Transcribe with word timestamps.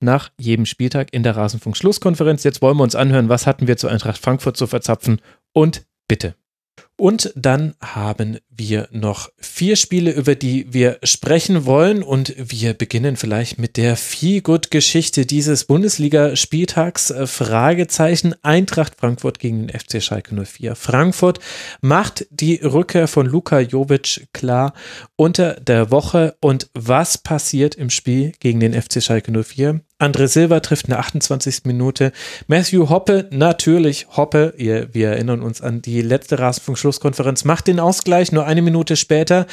nach 0.00 0.30
jedem 0.38 0.66
Spieltag 0.66 1.12
in 1.12 1.22
der 1.22 1.36
Rasenfunk-Schlusskonferenz. 1.36 2.44
Jetzt 2.44 2.62
wollen 2.62 2.76
wir 2.76 2.84
uns 2.84 2.94
anhören, 2.94 3.28
was 3.28 3.46
hatten 3.46 3.66
wir 3.66 3.76
zu 3.76 3.88
Eintracht 3.88 4.18
Frankfurt 4.18 4.56
zu 4.56 4.66
verzapfen 4.66 5.20
und 5.52 5.86
bitte. 6.06 6.34
Und 7.00 7.32
dann 7.36 7.74
haben 7.80 8.38
wir 8.50 8.88
noch 8.90 9.30
vier 9.38 9.76
Spiele, 9.76 10.10
über 10.10 10.34
die 10.34 10.72
wir 10.72 10.98
sprechen 11.04 11.64
wollen. 11.64 12.02
Und 12.02 12.34
wir 12.36 12.74
beginnen 12.74 13.16
vielleicht 13.16 13.56
mit 13.56 13.76
der 13.76 13.96
Feelgood-Geschichte 13.96 15.24
dieses 15.24 15.64
Bundesliga-Spieltags. 15.64 17.10
Äh, 17.10 17.28
Fragezeichen 17.28 18.34
Eintracht 18.42 18.96
Frankfurt 18.98 19.38
gegen 19.38 19.68
den 19.68 19.78
FC 19.78 20.02
Schalke 20.02 20.34
04. 20.44 20.74
Frankfurt 20.74 21.38
macht 21.80 22.26
die 22.30 22.56
Rückkehr 22.56 23.06
von 23.06 23.26
Luka 23.26 23.60
Jovic 23.60 24.26
klar 24.32 24.74
unter 25.14 25.54
der 25.54 25.92
Woche. 25.92 26.36
Und 26.40 26.68
was 26.74 27.18
passiert 27.18 27.76
im 27.76 27.90
Spiel 27.90 28.32
gegen 28.40 28.58
den 28.58 28.74
FC 28.74 29.00
Schalke 29.00 29.30
04? 29.30 29.82
André 29.98 30.28
Silva 30.28 30.60
trifft 30.60 30.86
in 30.86 30.90
der 30.90 31.00
28. 31.00 31.62
Minute. 31.64 32.12
Matthew 32.46 32.88
Hoppe, 32.88 33.28
natürlich 33.32 34.06
Hoppe, 34.16 34.54
ihr, 34.56 34.94
wir 34.94 35.08
erinnern 35.08 35.42
uns 35.42 35.60
an 35.60 35.82
die 35.82 36.02
letzte 36.02 36.38
Rasenfunk-Schlusskonferenz, 36.38 37.44
macht 37.44 37.66
den 37.66 37.80
Ausgleich 37.80 38.30
nur 38.30 38.46
eine 38.46 38.62
Minute 38.62 38.94
später. 38.94 39.46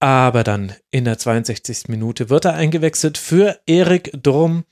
Aber 0.00 0.42
dann 0.42 0.72
in 0.90 1.04
der 1.04 1.18
62. 1.18 1.84
Minute 1.88 2.28
wird 2.28 2.44
er 2.44 2.54
eingewechselt 2.54 3.18
für 3.18 3.60
Erik 3.66 4.10
Drum. 4.20 4.64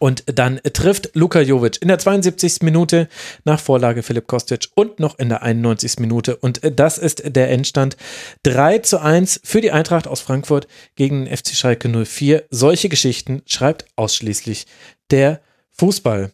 Und 0.00 0.24
dann 0.26 0.60
trifft 0.72 1.10
Luka 1.12 1.42
Jovic 1.42 1.82
in 1.82 1.88
der 1.88 1.98
72. 1.98 2.62
Minute 2.62 3.06
nach 3.44 3.60
Vorlage 3.60 4.02
Philipp 4.02 4.26
Kostic 4.26 4.68
und 4.74 4.98
noch 4.98 5.18
in 5.18 5.28
der 5.28 5.42
91. 5.42 5.98
Minute. 5.98 6.36
Und 6.36 6.62
das 6.74 6.96
ist 6.96 7.22
der 7.36 7.50
Endstand 7.50 7.98
3 8.44 8.78
zu 8.78 8.98
1 8.98 9.42
für 9.44 9.60
die 9.60 9.72
Eintracht 9.72 10.08
aus 10.08 10.22
Frankfurt 10.22 10.66
gegen 10.96 11.26
den 11.26 11.36
FC 11.36 11.48
Schalke 11.48 11.90
04. 11.90 12.44
Solche 12.48 12.88
Geschichten 12.88 13.42
schreibt 13.44 13.84
ausschließlich 13.96 14.66
der 15.10 15.42
Fußball. 15.72 16.32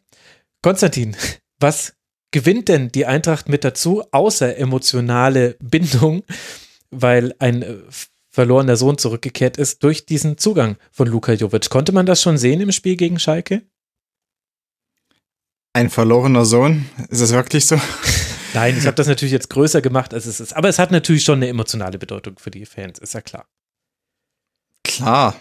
Konstantin, 0.62 1.16
was 1.58 1.94
gewinnt 2.30 2.68
denn 2.68 2.92
die 2.92 3.06
Eintracht 3.06 3.48
mit 3.48 3.64
dazu, 3.64 4.04
außer 4.12 4.56
emotionale 4.56 5.56
Bindung? 5.58 6.22
Weil 6.90 7.34
ein 7.40 7.64
verlorener 8.36 8.76
Sohn 8.76 8.98
zurückgekehrt 8.98 9.56
ist 9.56 9.82
durch 9.82 10.04
diesen 10.04 10.36
Zugang 10.36 10.76
von 10.92 11.08
Luka 11.08 11.32
Jovic. 11.32 11.70
Konnte 11.70 11.92
man 11.92 12.04
das 12.04 12.20
schon 12.20 12.36
sehen 12.36 12.60
im 12.60 12.70
Spiel 12.70 12.94
gegen 12.94 13.18
Schalke? 13.18 13.62
Ein 15.72 15.88
verlorener 15.88 16.44
Sohn? 16.44 16.84
Ist 17.08 17.22
das 17.22 17.32
wirklich 17.32 17.66
so? 17.66 17.80
Nein, 18.52 18.76
ich 18.76 18.84
habe 18.84 18.94
das 18.94 19.06
natürlich 19.06 19.32
jetzt 19.32 19.48
größer 19.48 19.80
gemacht, 19.80 20.12
als 20.12 20.26
es 20.26 20.38
ist. 20.38 20.54
Aber 20.54 20.68
es 20.68 20.78
hat 20.78 20.90
natürlich 20.90 21.24
schon 21.24 21.36
eine 21.38 21.48
emotionale 21.48 21.96
Bedeutung 21.96 22.38
für 22.38 22.50
die 22.50 22.66
Fans, 22.66 22.98
ist 22.98 23.14
ja 23.14 23.22
klar. 23.22 23.46
Klar. 24.84 25.34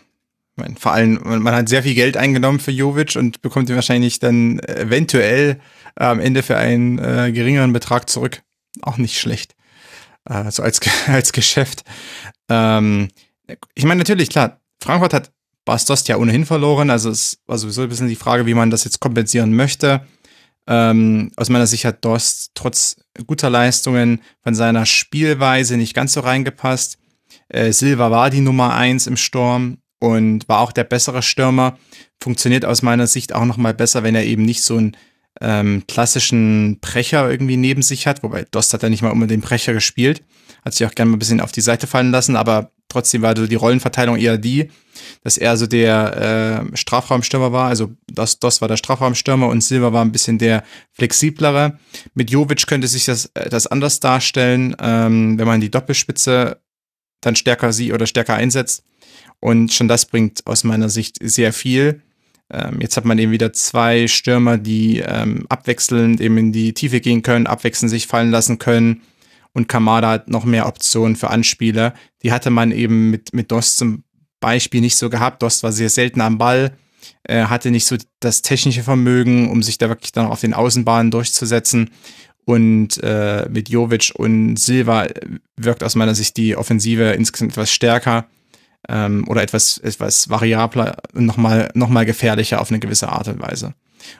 Meine, 0.55 0.77
vor 0.77 0.93
allem, 0.93 1.19
man 1.21 1.53
hat 1.53 1.67
sehr 1.67 1.83
viel 1.83 1.95
Geld 1.95 2.15
eingenommen 2.15 2.61
für 2.61 2.71
Jovic 2.71 3.17
und 3.17 3.41
bekommt 3.41 3.69
ihn 3.69 3.75
wahrscheinlich 3.75 4.19
dann 4.19 4.59
eventuell 4.59 5.59
am 5.95 6.21
Ende 6.21 6.43
für 6.43 6.55
einen 6.55 6.97
äh, 6.99 7.33
geringeren 7.33 7.73
Betrag 7.73 8.09
zurück. 8.09 8.41
Auch 8.81 8.97
nicht 8.97 9.19
schlecht. 9.19 9.53
Äh, 10.29 10.49
so 10.49 10.63
als, 10.63 10.79
als 11.07 11.33
Geschäft. 11.33 11.83
Ähm, 12.49 13.09
ich 13.73 13.85
meine, 13.85 13.99
natürlich, 13.99 14.29
klar, 14.29 14.59
Frankfurt 14.81 15.13
hat 15.13 15.31
Bastos 15.65 16.07
ja 16.07 16.17
ohnehin 16.17 16.45
verloren, 16.45 16.89
also 16.89 17.09
es 17.09 17.39
war 17.47 17.57
sowieso 17.57 17.83
ein 17.83 17.89
bisschen 17.89 18.07
die 18.07 18.15
Frage, 18.15 18.45
wie 18.45 18.53
man 18.53 18.69
das 18.69 18.83
jetzt 18.83 18.99
kompensieren 18.99 19.55
möchte. 19.55 20.05
Ähm, 20.67 21.31
aus 21.35 21.49
meiner 21.49 21.67
Sicht 21.67 21.85
hat 21.85 22.03
Dost 22.05 22.51
trotz 22.53 22.97
guter 23.27 23.49
Leistungen 23.49 24.21
von 24.43 24.55
seiner 24.55 24.85
Spielweise 24.85 25.77
nicht 25.77 25.93
ganz 25.93 26.13
so 26.13 26.21
reingepasst. 26.21 26.97
Äh, 27.49 27.71
Silva 27.71 28.09
war 28.11 28.29
die 28.29 28.41
Nummer 28.41 28.73
eins 28.73 29.07
im 29.07 29.17
Sturm 29.17 29.77
und 29.99 30.47
war 30.47 30.59
auch 30.59 30.71
der 30.71 30.83
bessere 30.83 31.21
Stürmer. 31.21 31.77
Funktioniert 32.21 32.65
aus 32.65 32.81
meiner 32.81 33.07
Sicht 33.07 33.33
auch 33.33 33.45
noch 33.45 33.57
mal 33.57 33.73
besser, 33.73 34.03
wenn 34.03 34.15
er 34.15 34.25
eben 34.25 34.43
nicht 34.43 34.63
so 34.63 34.77
einen 34.77 34.97
ähm, 35.41 35.83
klassischen 35.87 36.79
Brecher 36.79 37.29
irgendwie 37.29 37.57
neben 37.57 37.81
sich 37.81 38.07
hat. 38.07 38.23
Wobei 38.23 38.45
Dost 38.49 38.73
hat 38.73 38.83
ja 38.83 38.89
nicht 38.89 39.03
mal 39.03 39.11
immer 39.11 39.27
den 39.27 39.41
Brecher 39.41 39.73
gespielt 39.73 40.23
hat 40.65 40.73
sich 40.73 40.85
auch 40.85 40.95
gerne 40.95 41.11
mal 41.11 41.17
ein 41.17 41.19
bisschen 41.19 41.41
auf 41.41 41.51
die 41.51 41.61
Seite 41.61 41.85
fallen 41.85 42.11
lassen, 42.11 42.35
aber 42.35 42.71
trotzdem 42.89 43.21
war 43.21 43.37
so 43.37 43.45
die 43.45 43.55
Rollenverteilung 43.55 44.17
eher 44.17 44.37
die, 44.37 44.69
dass 45.23 45.37
er 45.37 45.57
so 45.57 45.67
der 45.67 46.65
äh, 46.73 46.77
Strafraumstürmer 46.77 47.51
war, 47.51 47.67
also 47.67 47.91
das, 48.07 48.39
das 48.39 48.61
war 48.61 48.67
der 48.67 48.77
Strafraumstürmer 48.77 49.47
und 49.47 49.61
Silva 49.61 49.93
war 49.93 50.03
ein 50.03 50.11
bisschen 50.11 50.39
der 50.39 50.63
flexiblere. 50.93 51.77
Mit 52.15 52.31
Jovic 52.31 52.65
könnte 52.65 52.87
sich 52.87 53.05
das, 53.05 53.29
äh, 53.35 53.49
das 53.49 53.67
anders 53.67 53.99
darstellen, 53.99 54.75
ähm, 54.81 55.37
wenn 55.37 55.47
man 55.47 55.61
die 55.61 55.71
Doppelspitze 55.71 56.59
dann 57.21 57.35
stärker 57.35 57.73
sie 57.73 57.93
oder 57.93 58.07
stärker 58.07 58.35
einsetzt. 58.35 58.83
Und 59.39 59.73
schon 59.73 59.87
das 59.87 60.05
bringt 60.05 60.45
aus 60.47 60.63
meiner 60.63 60.89
Sicht 60.89 61.17
sehr 61.21 61.53
viel. 61.53 62.01
Ähm, 62.51 62.79
jetzt 62.81 62.97
hat 62.97 63.05
man 63.05 63.17
eben 63.17 63.31
wieder 63.31 63.51
zwei 63.53 64.07
Stürmer, 64.07 64.57
die 64.57 64.99
ähm, 64.99 65.45
abwechselnd 65.49 66.21
eben 66.21 66.37
in 66.37 66.51
die 66.51 66.73
Tiefe 66.73 67.01
gehen 67.01 67.23
können, 67.23 67.47
abwechselnd 67.47 67.89
sich 67.89 68.07
fallen 68.07 68.31
lassen 68.31 68.59
können 68.59 69.01
und 69.55 69.69
Kamada 69.69 70.11
hat 70.11 70.29
noch 70.29 70.43
mehr 70.43 70.67
Optionen 70.67 71.15
für 71.15 71.29
Anspiele. 71.29 71.93
Die 72.21 72.33
hatte 72.33 72.49
man 72.49 72.71
eben 72.71 73.09
mit, 73.09 73.33
mit 73.33 73.51
Dost 73.51 73.77
zum 73.77 74.03
Beispiel 74.41 74.81
nicht 74.81 74.97
so 74.97 75.09
gehabt. 75.09 75.41
Dost 75.41 75.63
war 75.63 75.71
sehr 75.71 75.89
selten 75.89 76.19
am 76.19 76.37
Ball, 76.37 76.73
äh, 77.23 77.45
hatte 77.45 77.71
nicht 77.71 77.87
so 77.87 77.95
das 78.19 78.41
technische 78.41 78.83
Vermögen, 78.83 79.49
um 79.49 79.63
sich 79.63 79.77
da 79.77 79.87
wirklich 79.87 80.11
dann 80.11 80.27
auf 80.27 80.41
den 80.41 80.53
Außenbahnen 80.53 81.09
durchzusetzen. 81.09 81.89
Und 82.43 83.01
äh, 83.01 83.47
mit 83.49 83.69
Jovic 83.69 84.11
und 84.15 84.57
Silva 84.57 85.07
wirkt 85.55 85.85
aus 85.85 85.95
meiner 85.95 86.15
Sicht 86.15 86.35
die 86.35 86.57
Offensive 86.57 87.11
insgesamt 87.13 87.53
etwas 87.53 87.71
stärker 87.71 88.27
ähm, 88.89 89.25
oder 89.29 89.41
etwas, 89.41 89.77
etwas 89.77 90.29
variabler 90.29 90.97
und 91.13 91.25
nochmal 91.25 91.71
noch 91.75 91.89
mal 91.89 92.05
gefährlicher 92.05 92.59
auf 92.59 92.71
eine 92.71 92.79
gewisse 92.79 93.07
Art 93.07 93.29
und 93.29 93.41
Weise. 93.41 93.73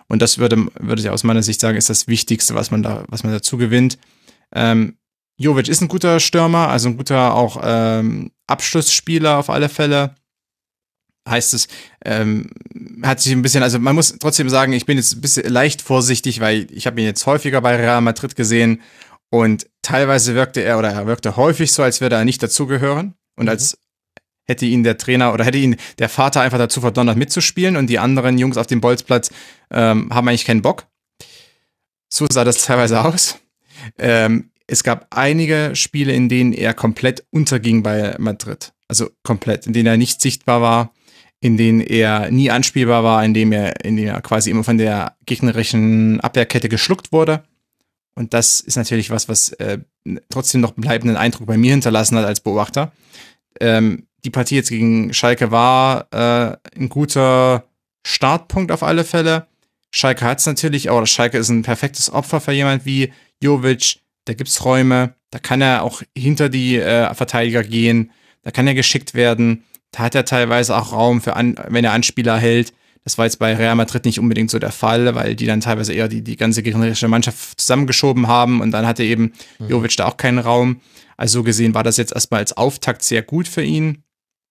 Und 0.07 0.21
das 0.21 0.37
würde, 0.37 0.65
würde 0.79 1.01
ich 1.01 1.09
aus 1.09 1.25
meiner 1.25 1.43
Sicht 1.43 1.59
sagen, 1.59 1.77
ist 1.77 1.89
das 1.89 2.07
Wichtigste, 2.07 2.55
was 2.55 2.71
man 2.71 2.83
da, 2.83 3.03
was 3.09 3.23
man 3.23 3.33
dazu 3.33 3.57
gewinnt. 3.57 3.99
Ähm, 4.53 4.95
Jovic 5.37 5.67
ist 5.67 5.81
ein 5.81 5.87
guter 5.87 6.19
Stürmer, 6.19 6.69
also 6.69 6.89
ein 6.89 6.97
guter 6.97 7.33
auch 7.33 7.59
ähm, 7.63 8.31
Abschlussspieler 8.47 9.37
auf 9.37 9.49
alle 9.49 9.69
Fälle. 9.69 10.15
Heißt 11.27 11.55
es, 11.55 11.67
ähm, 12.05 12.51
hat 13.03 13.19
sich 13.19 13.33
ein 13.33 13.41
bisschen, 13.41 13.63
also 13.63 13.79
man 13.79 13.95
muss 13.95 14.15
trotzdem 14.19 14.47
sagen, 14.47 14.73
ich 14.73 14.85
bin 14.85 14.97
jetzt 14.97 15.15
ein 15.15 15.21
bisschen 15.21 15.51
leicht 15.51 15.81
vorsichtig, 15.81 16.39
weil 16.39 16.67
ich 16.71 16.85
habe 16.85 17.01
ihn 17.01 17.07
jetzt 17.07 17.25
häufiger 17.25 17.61
bei 17.61 17.75
Real 17.75 18.01
Madrid 18.01 18.35
gesehen 18.35 18.81
und 19.31 19.67
teilweise 19.81 20.35
wirkte 20.35 20.61
er 20.61 20.77
oder 20.77 20.91
er 20.91 21.07
wirkte 21.07 21.35
häufig 21.35 21.71
so, 21.71 21.81
als 21.81 21.99
würde 21.99 22.15
er 22.15 22.25
nicht 22.25 22.43
dazugehören 22.43 23.15
und 23.35 23.45
mhm. 23.45 23.49
als 23.49 23.79
hätte 24.45 24.67
ihn 24.67 24.83
der 24.83 24.97
Trainer 24.97 25.33
oder 25.33 25.43
hätte 25.43 25.57
ihn 25.57 25.77
der 25.97 26.09
Vater 26.09 26.41
einfach 26.41 26.59
dazu 26.59 26.79
verdonnert 26.79 27.17
mitzuspielen 27.17 27.75
und 27.75 27.87
die 27.87 27.99
anderen 27.99 28.37
Jungs 28.37 28.57
auf 28.57 28.67
dem 28.67 28.79
Bolzplatz 28.79 29.31
ähm, 29.71 30.13
haben 30.13 30.27
eigentlich 30.27 30.45
keinen 30.45 30.61
Bock. 30.61 30.85
So 32.07 32.27
sah 32.31 32.43
das 32.43 32.63
teilweise 32.63 33.03
aus. 33.03 33.39
Ähm, 33.97 34.51
es 34.67 34.83
gab 34.83 35.07
einige 35.11 35.71
Spiele, 35.73 36.13
in 36.13 36.29
denen 36.29 36.53
er 36.53 36.73
komplett 36.73 37.25
unterging 37.31 37.83
bei 37.83 38.15
Madrid. 38.17 38.73
Also 38.87 39.09
komplett, 39.23 39.67
in 39.67 39.73
denen 39.73 39.87
er 39.87 39.97
nicht 39.97 40.21
sichtbar 40.21 40.61
war, 40.61 40.93
in 41.39 41.57
denen 41.57 41.81
er 41.81 42.31
nie 42.31 42.49
anspielbar 42.49 43.03
war, 43.03 43.23
in 43.23 43.33
dem 43.33 43.51
er, 43.51 43.83
in 43.85 43.97
dem 43.97 44.07
er 44.07 44.21
quasi 44.21 44.49
immer 44.49 44.63
von 44.63 44.77
der 44.77 45.15
gegnerischen 45.25 46.19
Abwehrkette 46.21 46.69
geschluckt 46.69 47.11
wurde. 47.11 47.43
Und 48.15 48.33
das 48.33 48.59
ist 48.61 48.77
natürlich 48.77 49.09
was, 49.09 49.27
was 49.27 49.49
äh, 49.53 49.79
trotzdem 50.29 50.61
noch 50.61 50.71
bleibenden 50.71 51.17
Eindruck 51.17 51.47
bei 51.47 51.57
mir 51.57 51.71
hinterlassen 51.71 52.17
hat 52.17 52.25
als 52.25 52.39
Beobachter. 52.39 52.91
Ähm, 53.59 54.07
die 54.23 54.29
Partie 54.29 54.55
jetzt 54.55 54.69
gegen 54.69 55.13
Schalke 55.13 55.51
war 55.51 56.07
äh, 56.11 56.57
ein 56.79 56.89
guter 56.89 57.65
Startpunkt 58.05 58.71
auf 58.71 58.83
alle 58.83 59.03
Fälle. 59.03 59.47
Schalke 59.91 60.25
hat 60.25 60.39
es 60.39 60.45
natürlich, 60.45 60.89
aber 60.89 61.05
Schalke 61.05 61.37
ist 61.37 61.49
ein 61.49 61.61
perfektes 61.61 62.11
Opfer 62.11 62.41
für 62.41 62.51
jemand 62.51 62.85
wie 62.85 63.13
Jovic, 63.41 63.99
da 64.25 64.33
gibt's 64.33 64.65
Räume, 64.65 65.15
da 65.31 65.39
kann 65.39 65.61
er 65.61 65.83
auch 65.83 66.01
hinter 66.15 66.49
die 66.49 66.77
äh, 66.77 67.13
Verteidiger 67.13 67.63
gehen, 67.63 68.11
da 68.43 68.51
kann 68.51 68.67
er 68.67 68.73
geschickt 68.73 69.13
werden, 69.13 69.63
da 69.91 69.99
hat 69.99 70.15
er 70.15 70.25
teilweise 70.25 70.75
auch 70.75 70.91
Raum 70.91 71.21
für, 71.21 71.35
an, 71.35 71.55
wenn 71.67 71.85
er 71.85 71.93
Anspieler 71.93 72.37
hält. 72.37 72.73
Das 73.03 73.19
war 73.19 73.25
jetzt 73.25 73.37
bei 73.37 73.55
Real 73.55 73.75
Madrid 73.75 74.03
nicht 74.05 74.19
unbedingt 74.19 74.49
so 74.49 74.57
der 74.57 74.71
Fall, 74.71 75.13
weil 75.13 75.35
die 75.35 75.45
dann 75.45 75.61
teilweise 75.61 75.93
eher 75.93 76.07
die, 76.07 76.23
die 76.23 76.37
ganze 76.37 76.63
gegnerische 76.63 77.07
Mannschaft 77.07 77.61
zusammengeschoben 77.61 78.27
haben 78.27 78.61
und 78.61 78.71
dann 78.71 78.87
hatte 78.87 79.03
eben 79.03 79.33
mhm. 79.59 79.69
Jovic 79.69 79.95
da 79.95 80.07
auch 80.07 80.17
keinen 80.17 80.39
Raum. 80.39 80.81
Also 81.15 81.39
so 81.39 81.43
gesehen 81.43 81.75
war 81.75 81.83
das 81.83 81.97
jetzt 81.97 82.13
erstmal 82.13 82.39
als 82.39 82.57
Auftakt 82.57 83.03
sehr 83.03 83.21
gut 83.21 83.47
für 83.47 83.63
ihn. 83.63 84.03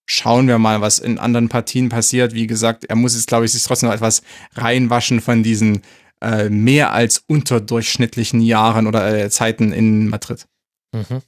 Schauen 0.07 0.47
wir 0.47 0.57
mal, 0.57 0.81
was 0.81 0.99
in 0.99 1.19
anderen 1.19 1.49
Partien 1.49 1.89
passiert. 1.89 2.33
Wie 2.33 2.47
gesagt, 2.47 2.85
er 2.85 2.95
muss 2.95 3.15
jetzt, 3.15 3.27
glaube 3.27 3.45
ich, 3.45 3.51
sich 3.51 3.63
trotzdem 3.63 3.89
noch 3.89 3.95
etwas 3.95 4.21
reinwaschen 4.53 5.19
von 5.19 5.43
diesen 5.43 5.81
äh, 6.21 6.49
mehr 6.49 6.93
als 6.93 7.23
unterdurchschnittlichen 7.27 8.41
Jahren 8.41 8.87
oder 8.87 9.15
äh, 9.15 9.29
Zeiten 9.29 9.71
in 9.71 10.07
Madrid. 10.07 10.47
Mhm. 10.91 11.21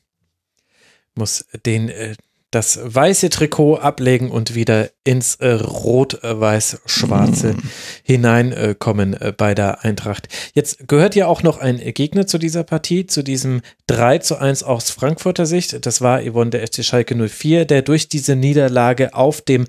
Muss 1.15 1.45
den 1.65 1.89
äh, 1.89 2.15
das 2.51 2.79
weiße 2.81 3.29
Trikot 3.29 3.75
ablegen 3.75 4.31
und 4.31 4.55
wieder 4.55 4.89
ins 5.03 5.35
äh, 5.35 5.51
rot-weiß-schwarze 5.51 7.53
mm. 7.53 7.61
hineinkommen 8.03 9.15
äh, 9.15 9.33
bei 9.35 9.53
der 9.53 9.83
Eintracht. 9.83 10.29
Jetzt 10.53 10.87
gehört 10.87 11.15
ja 11.15 11.27
auch 11.27 11.43
noch 11.43 11.57
ein 11.57 11.77
Gegner 11.93 12.25
zu 12.25 12.37
dieser 12.37 12.63
Partie, 12.63 13.05
zu 13.05 13.21
diesem 13.21 13.61
3 13.87 14.19
zu 14.19 14.37
1 14.37 14.63
aus 14.63 14.91
Frankfurter 14.91 15.45
Sicht. 15.45 15.85
Das 15.85 15.99
war 15.99 16.21
Yvonne 16.21 16.51
der 16.51 16.65
FC 16.65 16.85
Schalke 16.85 17.15
04, 17.15 17.65
der 17.65 17.81
durch 17.81 18.07
diese 18.07 18.37
Niederlage 18.37 19.13
auf 19.13 19.41
dem 19.41 19.65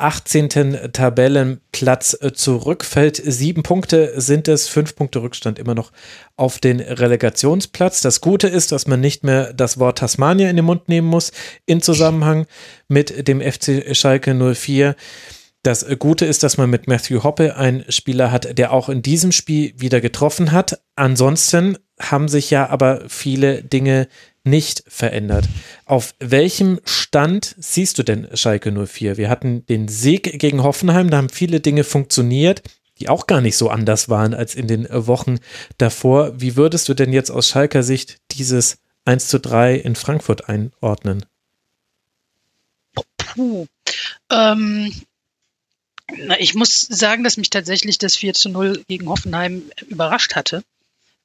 18. 0.00 0.92
Tabellenplatz 0.92 2.16
äh, 2.20 2.32
zurückfällt. 2.32 3.20
Sieben 3.24 3.62
Punkte 3.62 4.20
sind 4.20 4.48
es, 4.48 4.68
fünf 4.68 4.96
Punkte 4.96 5.22
Rückstand 5.22 5.58
immer 5.58 5.74
noch 5.74 5.92
auf 6.36 6.58
den 6.58 6.80
Relegationsplatz. 6.80 8.00
Das 8.02 8.20
Gute 8.20 8.48
ist, 8.48 8.72
dass 8.72 8.86
man 8.86 9.00
nicht 9.00 9.24
mehr 9.24 9.52
das 9.52 9.78
Wort 9.78 9.98
Tasmania 9.98 10.50
in 10.50 10.56
den 10.56 10.64
Mund 10.64 10.88
nehmen 10.88 11.08
muss 11.08 11.32
in 11.66 11.80
Zusammenhang 11.80 12.46
mit 12.88 13.28
dem 13.28 13.40
FC 13.40 13.94
Schalke 13.96 14.34
04. 14.54 14.96
Das 15.62 15.86
Gute 15.98 16.24
ist, 16.24 16.42
dass 16.42 16.56
man 16.56 16.70
mit 16.70 16.88
Matthew 16.88 17.22
Hoppe 17.22 17.56
einen 17.56 17.84
Spieler 17.90 18.32
hat, 18.32 18.56
der 18.56 18.72
auch 18.72 18.88
in 18.88 19.02
diesem 19.02 19.30
Spiel 19.30 19.74
wieder 19.76 20.00
getroffen 20.00 20.52
hat. 20.52 20.80
Ansonsten 20.96 21.76
haben 22.00 22.28
sich 22.28 22.50
ja 22.50 22.70
aber 22.70 23.02
viele 23.08 23.62
Dinge 23.62 24.08
nicht 24.44 24.82
verändert. 24.86 25.48
Auf 25.84 26.14
welchem 26.18 26.80
Stand 26.84 27.54
siehst 27.58 27.98
du 27.98 28.02
denn 28.02 28.28
Schalke 28.34 28.72
04? 28.72 29.16
Wir 29.16 29.28
hatten 29.28 29.66
den 29.66 29.88
Sieg 29.88 30.38
gegen 30.38 30.62
Hoffenheim, 30.62 31.10
da 31.10 31.18
haben 31.18 31.28
viele 31.28 31.60
Dinge 31.60 31.84
funktioniert, 31.84 32.62
die 32.98 33.08
auch 33.08 33.26
gar 33.26 33.40
nicht 33.40 33.56
so 33.56 33.68
anders 33.68 34.08
waren 34.08 34.34
als 34.34 34.54
in 34.54 34.66
den 34.66 34.86
Wochen 34.90 35.38
davor. 35.78 36.40
Wie 36.40 36.56
würdest 36.56 36.88
du 36.88 36.94
denn 36.94 37.12
jetzt 37.12 37.30
aus 37.30 37.48
Schalker 37.48 37.82
Sicht 37.82 38.18
dieses 38.32 38.78
1 39.04 39.28
zu 39.28 39.40
3 39.40 39.76
in 39.76 39.96
Frankfurt 39.96 40.48
einordnen? 40.48 41.24
Puh. 43.16 43.66
Ähm, 44.30 44.92
na, 46.18 46.38
ich 46.40 46.54
muss 46.54 46.80
sagen, 46.80 47.24
dass 47.24 47.36
mich 47.36 47.50
tatsächlich 47.50 47.98
das 47.98 48.16
4 48.16 48.34
zu 48.34 48.48
0 48.48 48.84
gegen 48.88 49.08
Hoffenheim 49.08 49.62
überrascht 49.88 50.34
hatte 50.34 50.62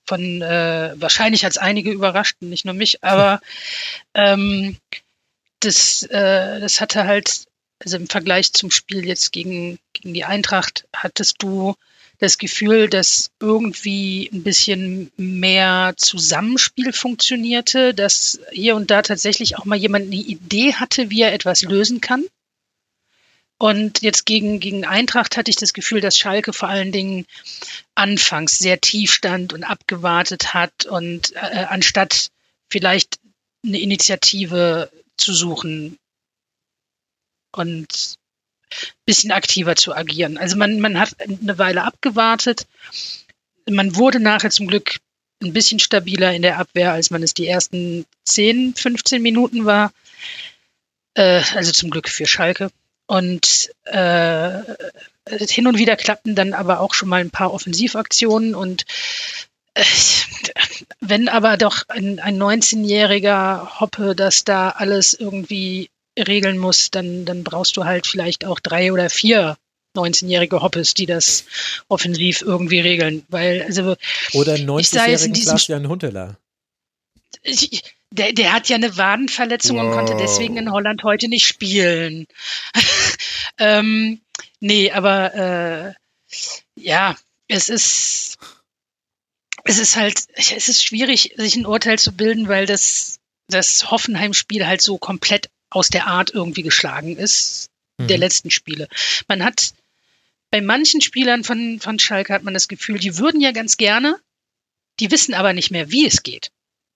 von 0.05 0.41
äh, 0.41 0.93
wahrscheinlich 0.95 1.45
als 1.45 1.57
einige 1.57 1.91
überraschten, 1.91 2.49
nicht 2.49 2.65
nur 2.65 2.73
mich, 2.73 3.03
aber 3.03 3.41
ähm, 4.13 4.77
das, 5.59 6.03
äh, 6.03 6.59
das 6.59 6.81
hatte 6.81 7.05
halt, 7.05 7.45
also 7.79 7.97
im 7.97 8.07
Vergleich 8.07 8.53
zum 8.53 8.71
Spiel 8.71 9.05
jetzt 9.05 9.31
gegen, 9.31 9.79
gegen 9.93 10.13
die 10.13 10.25
Eintracht, 10.25 10.87
hattest 10.93 11.41
du 11.41 11.75
das 12.19 12.37
Gefühl, 12.37 12.89
dass 12.89 13.31
irgendwie 13.41 14.29
ein 14.31 14.43
bisschen 14.43 15.11
mehr 15.17 15.93
Zusammenspiel 15.97 16.93
funktionierte, 16.93 17.93
dass 17.93 18.39
hier 18.51 18.75
und 18.75 18.89
da 18.89 19.01
tatsächlich 19.01 19.57
auch 19.57 19.65
mal 19.65 19.77
jemand 19.77 20.05
eine 20.05 20.15
Idee 20.15 20.73
hatte, 20.73 21.09
wie 21.09 21.21
er 21.21 21.33
etwas 21.33 21.63
lösen 21.63 22.01
kann. 22.01 22.23
Und 23.57 24.01
jetzt 24.01 24.25
gegen, 24.25 24.59
gegen 24.59 24.85
Eintracht 24.85 25.37
hatte 25.37 25.49
ich 25.49 25.55
das 25.55 25.73
Gefühl, 25.73 26.01
dass 26.01 26.17
Schalke 26.17 26.51
vor 26.51 26.67
allen 26.67 26.91
Dingen 26.91 27.25
anfangs 27.95 28.57
sehr 28.59 28.81
tief 28.81 29.13
stand 29.13 29.53
und 29.53 29.63
abgewartet 29.63 30.53
hat 30.53 30.85
und 30.85 31.33
äh, 31.35 31.65
anstatt 31.69 32.31
vielleicht 32.69 33.19
eine 33.65 33.79
Initiative 33.79 34.91
zu 35.17 35.33
suchen 35.33 35.97
und 37.53 38.17
bisschen 39.05 39.31
aktiver 39.31 39.75
zu 39.75 39.95
agieren. 39.95 40.37
Also 40.37 40.57
man, 40.57 40.79
man 40.79 40.99
hat 40.99 41.15
eine 41.21 41.57
Weile 41.57 41.83
abgewartet. 41.83 42.67
Man 43.69 43.95
wurde 43.95 44.19
nachher 44.19 44.51
zum 44.51 44.67
Glück 44.67 44.97
ein 45.41 45.53
bisschen 45.53 45.79
stabiler 45.79 46.33
in 46.33 46.41
der 46.41 46.59
Abwehr, 46.59 46.91
als 46.91 47.09
man 47.09 47.23
es 47.23 47.33
die 47.33 47.47
ersten 47.47 48.05
10, 48.25 48.75
15 48.75 49.21
Minuten 49.21 49.65
war. 49.65 49.93
Äh, 51.13 51.41
also 51.53 51.71
zum 51.71 51.89
Glück 51.89 52.09
für 52.09 52.25
Schalke. 52.25 52.69
Und 53.07 53.71
äh, 53.85 54.61
hin 55.29 55.67
und 55.67 55.77
wieder 55.77 55.95
klappten 55.95 56.35
dann 56.35 56.53
aber 56.53 56.79
auch 56.79 56.93
schon 56.93 57.09
mal 57.09 57.21
ein 57.21 57.31
paar 57.31 57.53
Offensivaktionen 57.53 58.55
und 58.55 58.85
äh, 59.73 59.83
wenn 60.99 61.27
aber 61.27 61.57
doch 61.57 61.83
ein, 61.87 62.19
ein 62.19 62.41
19-jähriger 62.41 63.79
Hoppe 63.79 64.15
das 64.15 64.43
da 64.43 64.69
alles 64.69 65.13
irgendwie 65.13 65.89
regeln 66.17 66.57
muss, 66.57 66.91
dann, 66.91 67.25
dann 67.25 67.43
brauchst 67.43 67.77
du 67.77 67.85
halt 67.85 68.07
vielleicht 68.07 68.45
auch 68.45 68.59
drei 68.59 68.91
oder 68.91 69.09
vier 69.09 69.57
19-jährige 69.95 70.61
Hoppes, 70.61 70.93
die 70.93 71.05
das 71.05 71.45
offensiv 71.87 72.41
irgendwie 72.41 72.79
regeln. 72.79 73.23
Weil, 73.29 73.63
also, 73.63 73.95
oder 74.33 74.53
ein 74.53 74.67
90-jährigen 74.67 75.35
Sebastian 75.35 75.87
Hunteler. 75.87 76.37
Ich, 77.41 77.94
der, 78.15 78.33
der 78.33 78.53
hat 78.53 78.69
ja 78.69 78.75
eine 78.75 78.97
Wadenverletzung 78.97 79.77
wow. 79.77 79.85
und 79.85 79.91
konnte 79.91 80.15
deswegen 80.17 80.57
in 80.57 80.71
Holland 80.71 81.03
heute 81.03 81.27
nicht 81.27 81.45
spielen. 81.45 82.27
ähm, 83.57 84.21
nee, 84.59 84.91
aber 84.91 85.33
äh, 85.35 85.93
ja, 86.75 87.15
es 87.47 87.69
ist 87.69 88.37
es 89.65 89.79
ist 89.79 89.95
halt, 89.95 90.25
es 90.35 90.69
ist 90.69 90.85
schwierig, 90.85 91.33
sich 91.37 91.55
ein 91.55 91.65
Urteil 91.65 91.97
zu 91.97 92.11
bilden, 92.11 92.47
weil 92.47 92.67
das, 92.67 93.19
das 93.47 93.89
Hoffenheim-Spiel 93.89 94.65
halt 94.65 94.81
so 94.81 94.99
komplett 94.99 95.49
aus 95.71 95.89
der 95.89 96.05
Art 96.05 96.29
irgendwie 96.31 96.61
geschlagen 96.61 97.17
ist, 97.17 97.71
mhm. 97.97 98.07
der 98.07 98.19
letzten 98.19 98.51
Spiele. 98.51 98.87
Man 99.27 99.43
hat 99.43 99.73
bei 100.51 100.61
manchen 100.61 101.01
Spielern 101.01 101.43
von, 101.43 101.79
von 101.79 101.97
Schalke 101.97 102.31
hat 102.31 102.43
man 102.43 102.53
das 102.53 102.67
Gefühl, 102.67 102.99
die 102.99 103.17
würden 103.17 103.41
ja 103.41 103.51
ganz 103.51 103.77
gerne, 103.77 104.19
die 104.99 105.09
wissen 105.09 105.33
aber 105.33 105.53
nicht 105.53 105.71
mehr, 105.71 105.89
wie 105.89 106.05
es 106.05 106.21
geht. 106.21 106.51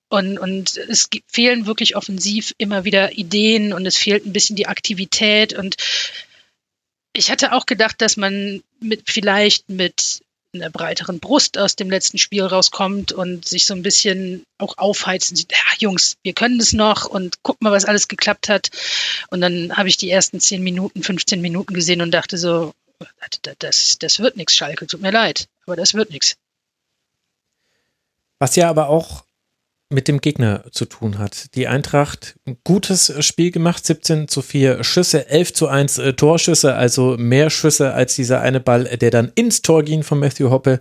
Und, 0.10 0.40
und 0.40 0.78
es 0.78 1.08
fehlen 1.28 1.66
wirklich 1.66 1.96
offensiv 1.96 2.54
immer 2.58 2.84
wieder 2.84 3.14
Ideen 3.14 3.74
und 3.74 3.86
es 3.86 3.98
fehlt 3.98 4.26
ein 4.26 4.34
bisschen 4.34 4.56
die 4.56 4.68
Aktivität. 4.68 5.54
Und 5.54 5.76
ich 7.14 7.32
hatte 7.32 7.54
auch 7.54 7.66
gedacht, 7.66 8.02
dass 8.02 8.18
man 8.18 8.62
mit 8.80 9.04
vielleicht 9.10 9.70
mit 9.70 10.22
einer 10.54 10.72
breiteren 10.72 11.20
Brust 11.20 11.58
aus 11.60 11.76
dem 11.76 11.92
letzten 11.92 12.18
Spiel 12.18 12.44
rauskommt 12.44 13.12
und 13.12 13.48
sich 13.48 13.66
so 13.66 13.76
ein 13.76 13.84
bisschen 13.84 14.44
auch 14.58 14.78
aufheizt 14.78 15.30
und 15.30 15.38
sieht, 15.38 15.52
ja, 15.52 15.58
Jungs, 15.78 16.18
wir 16.24 16.34
können 16.34 16.60
es 16.60 16.74
noch 16.74 17.06
und 17.06 17.38
guck 17.44 17.62
mal, 17.62 17.72
was 17.72 17.86
alles 17.86 18.08
geklappt 18.08 18.50
hat. 18.50 18.70
Und 19.30 19.42
dann 19.42 19.78
habe 19.78 19.90
ich 19.90 19.98
die 19.98 20.10
ersten 20.10 20.40
10 20.40 20.64
Minuten, 20.64 21.04
15 21.04 21.40
Minuten 21.40 21.74
gesehen 21.76 22.02
und 22.02 22.12
dachte 22.12 22.38
so, 22.38 22.74
das, 23.60 23.98
das 24.00 24.20
wird 24.20 24.38
nichts, 24.38 24.56
Schalke, 24.56 24.88
tut 24.88 25.02
mir 25.02 25.12
leid, 25.12 25.48
aber 25.66 25.76
das 25.76 25.94
wird 25.94 26.10
nichts. 26.10 26.36
Was 28.40 28.56
ja 28.56 28.70
aber 28.70 28.90
auch 28.90 29.24
mit 29.92 30.08
dem 30.08 30.22
Gegner 30.22 30.64
zu 30.72 30.86
tun 30.86 31.18
hat. 31.18 31.56
Die 31.56 31.68
Eintracht, 31.68 32.36
ein 32.46 32.58
gutes 32.64 33.12
Spiel 33.26 33.50
gemacht, 33.50 33.84
17 33.84 34.28
zu 34.28 34.44
4 34.44 34.84
Schüsse, 34.84 35.28
11 35.28 35.54
zu 35.54 35.68
1 35.68 35.98
äh, 35.98 36.14
Torschüsse, 36.14 36.76
also 36.76 37.18
mehr 37.18 37.50
Schüsse 37.50 37.94
als 37.94 38.16
dieser 38.16 38.42
eine 38.42 38.60
Ball, 38.60 38.84
der 38.84 39.10
dann 39.10 39.32
ins 39.34 39.64
Tor 39.64 39.84
ging 39.84 40.04
von 40.04 40.20
Matthew 40.20 40.52
Hoppe. 40.52 40.80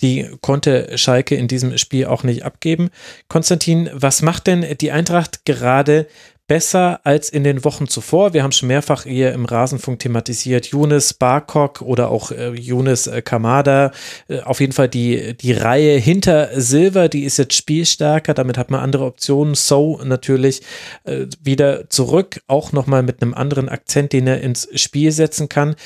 Die 0.00 0.28
konnte 0.40 0.98
Schalke 0.98 1.36
in 1.36 1.46
diesem 1.46 1.78
Spiel 1.78 2.06
auch 2.06 2.24
nicht 2.24 2.44
abgeben. 2.44 2.90
Konstantin, 3.28 3.88
was 3.92 4.22
macht 4.22 4.48
denn 4.48 4.66
die 4.80 4.90
Eintracht 4.90 5.44
gerade 5.44 6.08
besser 6.48 7.00
als 7.04 7.28
in 7.28 7.44
den 7.44 7.62
Wochen 7.64 7.86
zuvor. 7.86 8.32
Wir 8.32 8.42
haben 8.42 8.52
schon 8.52 8.68
mehrfach 8.68 9.04
hier 9.04 9.32
im 9.32 9.44
Rasenfunk 9.44 10.00
thematisiert, 10.00 10.66
Younes 10.66 11.14
Barkok 11.14 11.82
oder 11.82 12.10
auch 12.10 12.32
äh, 12.32 12.54
Younes 12.54 13.06
äh, 13.06 13.22
Kamada. 13.22 13.92
Äh, 14.28 14.40
auf 14.40 14.60
jeden 14.60 14.72
Fall 14.72 14.88
die, 14.88 15.36
die 15.36 15.52
Reihe 15.52 15.98
hinter 15.98 16.60
Silver, 16.60 17.08
die 17.08 17.24
ist 17.24 17.36
jetzt 17.36 17.54
spielstärker, 17.54 18.34
damit 18.34 18.58
hat 18.58 18.70
man 18.70 18.80
andere 18.80 19.04
Optionen. 19.04 19.54
So 19.54 20.00
natürlich 20.02 20.62
äh, 21.04 21.26
wieder 21.40 21.88
zurück, 21.90 22.40
auch 22.48 22.72
nochmal 22.72 23.02
mit 23.02 23.22
einem 23.22 23.34
anderen 23.34 23.68
Akzent, 23.68 24.14
den 24.14 24.26
er 24.26 24.40
ins 24.40 24.68
Spiel 24.74 25.12
setzen 25.12 25.50
kann. 25.50 25.76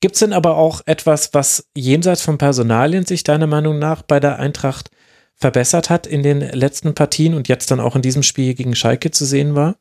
Gibt 0.00 0.14
es 0.14 0.20
denn 0.20 0.34
aber 0.34 0.56
auch 0.56 0.82
etwas, 0.84 1.32
was 1.32 1.66
jenseits 1.74 2.22
von 2.22 2.38
Personalien 2.38 3.06
sich 3.06 3.24
deiner 3.24 3.46
Meinung 3.46 3.78
nach 3.78 4.02
bei 4.02 4.20
der 4.20 4.38
Eintracht 4.38 4.90
verbessert 5.34 5.88
hat 5.88 6.06
in 6.06 6.22
den 6.22 6.40
letzten 6.40 6.94
Partien 6.94 7.32
und 7.32 7.48
jetzt 7.48 7.70
dann 7.70 7.80
auch 7.80 7.96
in 7.96 8.02
diesem 8.02 8.22
Spiel 8.22 8.52
gegen 8.54 8.74
Schalke 8.74 9.10
zu 9.10 9.24
sehen 9.24 9.54
war? 9.54 9.76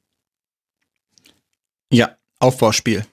Ja, 1.92 2.18
Aufbauspiel. 2.40 3.06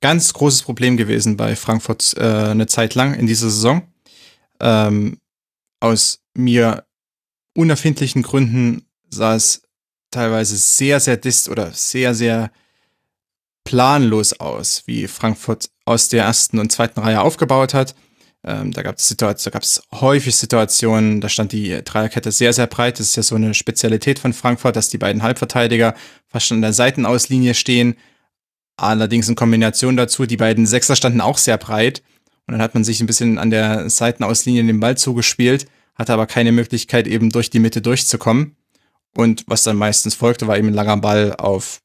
Ganz 0.00 0.32
großes 0.32 0.62
Problem 0.62 0.96
gewesen 0.96 1.36
bei 1.36 1.56
Frankfurt 1.56 2.14
äh, 2.16 2.22
eine 2.22 2.66
Zeit 2.66 2.94
lang 2.94 3.14
in 3.14 3.26
dieser 3.26 3.50
Saison. 3.50 3.82
Ähm, 4.60 5.18
aus 5.80 6.20
mir 6.34 6.84
unerfindlichen 7.54 8.22
Gründen 8.22 8.86
sah 9.08 9.34
es 9.34 9.62
teilweise 10.10 10.56
sehr, 10.56 11.00
sehr 11.00 11.16
dist 11.16 11.48
oder 11.48 11.72
sehr, 11.72 12.14
sehr 12.14 12.50
planlos 13.64 14.32
aus, 14.34 14.82
wie 14.86 15.06
Frankfurt 15.06 15.70
aus 15.84 16.08
der 16.08 16.24
ersten 16.24 16.58
und 16.58 16.72
zweiten 16.72 17.00
Reihe 17.00 17.20
aufgebaut 17.20 17.74
hat. 17.74 17.94
Ähm, 18.42 18.72
da 18.72 18.82
gab 18.82 18.96
es 18.96 19.14
da 19.16 19.34
gab 19.50 19.62
es 19.62 19.82
häufig 19.92 20.34
Situationen, 20.34 21.20
da 21.20 21.28
stand 21.28 21.52
die 21.52 21.82
Dreierkette 21.84 22.32
sehr, 22.32 22.52
sehr 22.52 22.66
breit. 22.66 22.98
Das 22.98 23.08
ist 23.08 23.16
ja 23.16 23.22
so 23.22 23.34
eine 23.34 23.52
Spezialität 23.52 24.18
von 24.18 24.32
Frankfurt, 24.32 24.76
dass 24.76 24.88
die 24.88 24.98
beiden 24.98 25.22
Halbverteidiger 25.22 25.94
fast 26.26 26.46
schon 26.46 26.58
an 26.58 26.62
der 26.62 26.72
Seitenauslinie 26.72 27.54
stehen. 27.54 27.96
Allerdings 28.76 29.28
in 29.28 29.34
Kombination 29.34 29.96
dazu, 29.96 30.24
die 30.24 30.38
beiden 30.38 30.66
Sechser 30.66 30.96
standen 30.96 31.20
auch 31.20 31.36
sehr 31.36 31.58
breit. 31.58 32.02
Und 32.46 32.52
dann 32.52 32.62
hat 32.62 32.72
man 32.74 32.82
sich 32.82 33.00
ein 33.00 33.06
bisschen 33.06 33.38
an 33.38 33.50
der 33.50 33.90
Seitenauslinie 33.90 34.64
den 34.64 34.80
Ball 34.80 34.96
zugespielt, 34.96 35.66
hatte 35.94 36.14
aber 36.14 36.26
keine 36.26 36.50
Möglichkeit, 36.50 37.06
eben 37.06 37.30
durch 37.30 37.50
die 37.50 37.58
Mitte 37.58 37.82
durchzukommen. 37.82 38.56
Und 39.14 39.44
was 39.48 39.64
dann 39.64 39.76
meistens 39.76 40.14
folgte, 40.14 40.46
war 40.46 40.56
eben 40.56 40.68
ein 40.68 40.74
langer 40.74 40.96
Ball 40.96 41.34
auf 41.36 41.82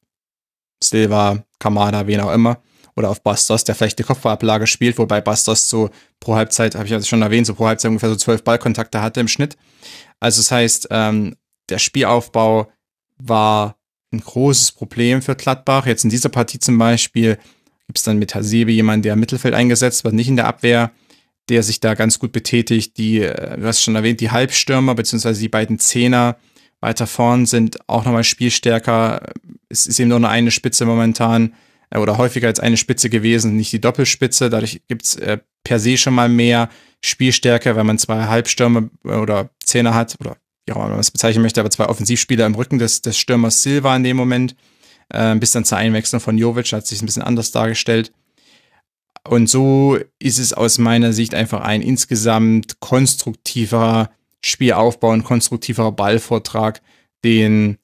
Silva, 0.82 1.44
Kamada, 1.58 2.06
wen 2.06 2.20
auch 2.20 2.32
immer 2.32 2.62
oder 2.94 3.10
auf 3.10 3.22
Bastos, 3.22 3.64
der 3.64 3.74
vielleicht 3.74 3.98
die 3.98 4.02
Kopfballablage 4.02 4.66
spielt, 4.66 4.98
wobei 4.98 5.20
Bastos 5.20 5.68
so 5.68 5.90
pro 6.20 6.36
Halbzeit, 6.36 6.74
habe 6.74 6.84
ich 6.84 6.90
ja 6.90 7.02
schon 7.02 7.22
erwähnt, 7.22 7.46
so 7.46 7.54
pro 7.54 7.66
Halbzeit 7.66 7.88
ungefähr 7.88 8.10
so 8.10 8.16
zwölf 8.16 8.44
Ballkontakte 8.44 9.02
hatte 9.02 9.20
im 9.20 9.28
Schnitt. 9.28 9.56
Also 10.20 10.40
das 10.40 10.50
heißt, 10.50 10.88
ähm, 10.90 11.36
der 11.68 11.78
Spielaufbau 11.78 12.70
war 13.18 13.76
ein 14.12 14.20
großes 14.20 14.72
Problem 14.72 15.22
für 15.22 15.34
Gladbach. 15.34 15.86
Jetzt 15.86 16.04
in 16.04 16.10
dieser 16.10 16.28
Partie 16.28 16.58
zum 16.58 16.78
Beispiel 16.78 17.38
gibt 17.86 17.98
es 17.98 18.04
dann 18.04 18.18
mit 18.18 18.34
Hasebe 18.34 18.72
jemanden, 18.72 19.02
der 19.02 19.14
im 19.14 19.20
Mittelfeld 19.20 19.54
eingesetzt 19.54 20.04
wird, 20.04 20.14
nicht 20.14 20.28
in 20.28 20.36
der 20.36 20.46
Abwehr, 20.46 20.92
der 21.48 21.62
sich 21.62 21.80
da 21.80 21.94
ganz 21.94 22.18
gut 22.18 22.32
betätigt. 22.32 22.96
Die, 22.98 23.20
äh, 23.20 23.58
du 23.58 23.66
hast 23.66 23.82
schon 23.82 23.96
erwähnt, 23.96 24.20
die 24.20 24.30
Halbstürmer 24.30 24.94
beziehungsweise 24.94 25.40
die 25.40 25.48
beiden 25.48 25.78
Zehner 25.78 26.36
weiter 26.80 27.06
vorn 27.06 27.46
sind 27.46 27.78
auch 27.88 28.04
nochmal 28.04 28.24
spielstärker. 28.24 29.32
Es 29.68 29.86
ist 29.86 29.98
eben 29.98 30.10
nur 30.10 30.28
eine 30.28 30.50
Spitze 30.50 30.84
momentan. 30.84 31.54
Äh, 31.90 31.98
oder 31.98 32.18
häufiger 32.18 32.48
als 32.48 32.60
eine 32.60 32.76
Spitze 32.76 33.10
gewesen, 33.10 33.56
nicht 33.56 33.72
die 33.72 33.80
Doppelspitze. 33.80 34.50
Dadurch 34.50 34.80
gibt's 34.88 35.16
äh, 35.16 35.38
per 35.64 35.78
se 35.78 35.96
schon 35.96 36.14
mal 36.14 36.28
mehr 36.28 36.68
Spielstärke, 37.02 37.76
wenn 37.76 37.86
man 37.86 37.98
zwei 37.98 38.24
Halbstürme 38.24 38.90
äh, 39.04 39.14
oder 39.14 39.50
Zehner 39.64 39.94
hat, 39.94 40.16
oder 40.20 40.36
wie 40.66 40.72
auch 40.72 40.76
immer 40.76 40.88
man 40.88 41.00
es 41.00 41.10
bezeichnen 41.10 41.42
möchte, 41.42 41.60
aber 41.60 41.70
zwei 41.70 41.86
Offensivspieler 41.86 42.46
im 42.46 42.54
Rücken 42.54 42.78
des, 42.78 43.02
des 43.02 43.18
Stürmers 43.18 43.62
Silva 43.62 43.94
in 43.96 44.04
dem 44.04 44.16
Moment. 44.16 44.56
Äh, 45.08 45.36
bis 45.36 45.52
dann 45.52 45.64
zur 45.64 45.78
Einwechslung 45.78 46.20
von 46.20 46.38
Jovic 46.38 46.72
hat 46.72 46.86
sich 46.86 47.00
ein 47.00 47.06
bisschen 47.06 47.22
anders 47.22 47.52
dargestellt. 47.52 48.12
Und 49.28 49.48
so 49.48 49.98
ist 50.18 50.38
es 50.38 50.52
aus 50.52 50.78
meiner 50.78 51.12
Sicht 51.12 51.34
einfach 51.34 51.60
ein 51.60 51.82
insgesamt 51.82 52.78
konstruktiverer 52.80 54.10
Spielaufbau 54.40 55.10
und 55.10 55.24
konstruktiverer 55.24 55.90
Ballvortrag, 55.92 56.80
den 57.24 57.78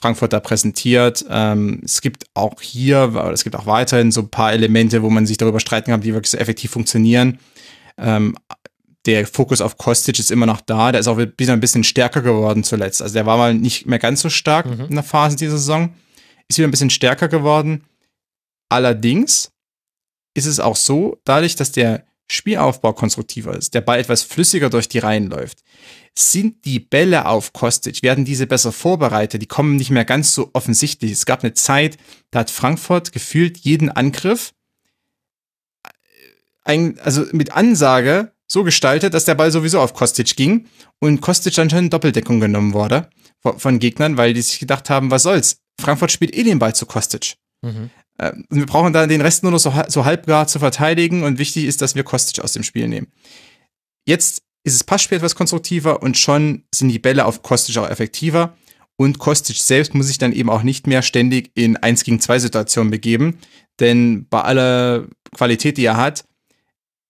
Frankfurt 0.00 0.32
da 0.32 0.40
präsentiert. 0.40 1.24
Ähm, 1.28 1.80
es 1.84 2.00
gibt 2.00 2.26
auch 2.34 2.60
hier, 2.60 3.14
es 3.32 3.44
gibt 3.44 3.56
auch 3.56 3.66
weiterhin 3.66 4.12
so 4.12 4.22
ein 4.22 4.30
paar 4.30 4.52
Elemente, 4.52 5.02
wo 5.02 5.10
man 5.10 5.26
sich 5.26 5.36
darüber 5.36 5.60
streiten 5.60 5.90
kann, 5.90 6.00
die 6.00 6.14
wirklich 6.14 6.30
so 6.30 6.38
effektiv 6.38 6.70
funktionieren. 6.70 7.38
Ähm, 7.96 8.36
der 9.06 9.26
Fokus 9.26 9.60
auf 9.60 9.76
Kostic 9.76 10.18
ist 10.18 10.30
immer 10.30 10.46
noch 10.46 10.60
da. 10.60 10.92
Der 10.92 11.00
ist 11.00 11.08
auch 11.08 11.18
wieder 11.18 11.52
ein 11.52 11.60
bisschen 11.60 11.82
stärker 11.82 12.20
geworden 12.20 12.62
zuletzt. 12.62 13.02
Also 13.02 13.14
der 13.14 13.26
war 13.26 13.36
mal 13.36 13.54
nicht 13.54 13.86
mehr 13.86 13.98
ganz 13.98 14.20
so 14.20 14.28
stark 14.28 14.66
mhm. 14.66 14.86
in 14.88 14.94
der 14.94 15.04
Phase 15.04 15.36
dieser 15.36 15.58
Saison. 15.58 15.94
Ist 16.48 16.58
wieder 16.58 16.68
ein 16.68 16.72
bisschen 16.72 16.90
stärker 16.90 17.28
geworden. 17.28 17.84
Allerdings 18.68 19.50
ist 20.34 20.46
es 20.46 20.60
auch 20.60 20.76
so, 20.76 21.18
dadurch, 21.24 21.56
dass 21.56 21.72
der 21.72 22.04
Spielaufbau 22.30 22.92
konstruktiver 22.92 23.56
ist, 23.56 23.74
der 23.74 23.80
Ball 23.80 23.98
etwas 23.98 24.22
flüssiger 24.22 24.68
durch 24.68 24.88
die 24.88 24.98
Reihen 24.98 25.28
läuft, 25.28 25.60
sind 26.18 26.64
die 26.64 26.80
Bälle 26.80 27.26
auf 27.26 27.52
Kostic, 27.52 28.02
werden 28.02 28.24
diese 28.24 28.46
besser 28.46 28.72
vorbereitet, 28.72 29.40
die 29.40 29.46
kommen 29.46 29.76
nicht 29.76 29.90
mehr 29.90 30.04
ganz 30.04 30.34
so 30.34 30.50
offensichtlich. 30.52 31.12
Es 31.12 31.26
gab 31.26 31.44
eine 31.44 31.54
Zeit, 31.54 31.96
da 32.30 32.40
hat 32.40 32.50
Frankfurt 32.50 33.12
gefühlt 33.12 33.58
jeden 33.58 33.88
Angriff 33.88 34.52
äh, 36.64 36.92
also 37.00 37.24
mit 37.32 37.52
Ansage 37.52 38.32
so 38.48 38.64
gestaltet, 38.64 39.14
dass 39.14 39.26
der 39.26 39.36
Ball 39.36 39.52
sowieso 39.52 39.80
auf 39.80 39.94
Kostic 39.94 40.34
ging 40.34 40.66
und 40.98 41.20
Kostic 41.20 41.54
dann 41.54 41.70
schon 41.70 41.80
in 41.80 41.90
Doppeldeckung 41.90 42.40
genommen 42.40 42.72
wurde 42.72 43.08
von 43.40 43.78
Gegnern, 43.78 44.16
weil 44.16 44.34
die 44.34 44.42
sich 44.42 44.58
gedacht 44.58 44.90
haben, 44.90 45.10
was 45.10 45.22
soll's? 45.22 45.58
Frankfurt 45.80 46.10
spielt 46.10 46.34
eh 46.34 46.42
den 46.42 46.58
Ball 46.58 46.74
zu 46.74 46.86
Kostic. 46.86 47.36
Mhm. 47.62 47.90
Ähm, 48.18 48.44
wir 48.50 48.66
brauchen 48.66 48.92
dann 48.92 49.08
den 49.08 49.20
Rest 49.20 49.44
nur 49.44 49.52
noch 49.52 49.60
so, 49.60 49.72
so 49.86 50.04
halbgar 50.04 50.48
zu 50.48 50.58
verteidigen 50.58 51.22
und 51.22 51.38
wichtig 51.38 51.66
ist, 51.66 51.80
dass 51.80 51.94
wir 51.94 52.02
Kostic 52.02 52.42
aus 52.42 52.54
dem 52.54 52.64
Spiel 52.64 52.88
nehmen. 52.88 53.12
Jetzt 54.04 54.42
ist 54.68 54.80
das 54.80 54.84
Passspiel 54.84 55.18
etwas 55.18 55.34
konstruktiver 55.34 56.02
und 56.02 56.16
schon 56.16 56.64
sind 56.74 56.88
die 56.88 56.98
Bälle 56.98 57.24
auf 57.24 57.42
Kostic 57.42 57.76
auch 57.78 57.88
effektiver. 57.88 58.54
Und 58.96 59.18
Kostic 59.18 59.56
selbst 59.56 59.94
muss 59.94 60.08
sich 60.08 60.18
dann 60.18 60.32
eben 60.32 60.50
auch 60.50 60.62
nicht 60.62 60.86
mehr 60.86 61.02
ständig 61.02 61.52
in 61.54 61.76
1 61.76 62.04
gegen 62.04 62.20
2 62.20 62.40
Situationen 62.40 62.90
begeben. 62.90 63.38
Denn 63.78 64.26
bei 64.28 64.40
aller 64.40 65.06
Qualität, 65.34 65.76
die 65.76 65.84
er 65.84 65.96
hat, 65.96 66.24